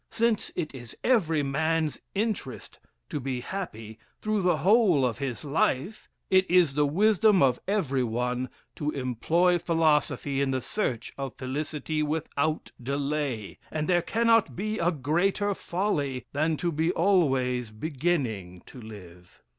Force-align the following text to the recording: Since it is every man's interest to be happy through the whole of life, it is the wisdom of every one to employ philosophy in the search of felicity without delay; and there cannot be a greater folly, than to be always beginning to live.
Since 0.09 0.51
it 0.55 0.73
is 0.73 0.97
every 1.03 1.43
man's 1.43 2.01
interest 2.15 2.79
to 3.09 3.19
be 3.19 3.41
happy 3.41 3.99
through 4.19 4.41
the 4.41 4.57
whole 4.57 5.05
of 5.05 5.21
life, 5.43 6.09
it 6.31 6.49
is 6.49 6.73
the 6.73 6.87
wisdom 6.87 7.43
of 7.43 7.59
every 7.67 8.03
one 8.03 8.49
to 8.77 8.89
employ 8.89 9.59
philosophy 9.59 10.41
in 10.41 10.49
the 10.49 10.59
search 10.59 11.13
of 11.19 11.35
felicity 11.37 12.01
without 12.01 12.71
delay; 12.81 13.59
and 13.69 13.87
there 13.87 14.01
cannot 14.01 14.55
be 14.55 14.79
a 14.79 14.89
greater 14.91 15.53
folly, 15.53 16.25
than 16.33 16.57
to 16.57 16.71
be 16.71 16.91
always 16.93 17.69
beginning 17.69 18.61
to 18.61 18.81
live. 18.81 19.43